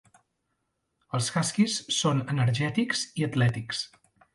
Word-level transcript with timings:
Els 1.19 1.29
huskies 1.35 1.77
són 1.99 2.25
energètics 2.37 3.09
i 3.23 3.33
atlètics. 3.33 3.89